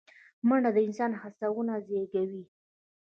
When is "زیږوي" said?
1.87-2.43